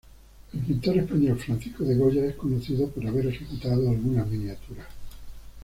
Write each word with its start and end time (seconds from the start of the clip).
El 0.53 0.59
pintor 0.61 0.97
español 0.97 1.37
Francisco 1.37 1.83
de 1.83 1.93
Goya 1.95 2.25
es 2.25 2.33
conocido 2.35 2.89
por 2.89 3.05
haber 3.05 3.27
ejecutado 3.27 3.87
algunas 3.87 4.25
miniaturas. 4.27 4.87